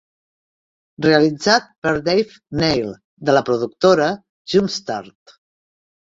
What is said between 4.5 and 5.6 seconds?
Jumpstart.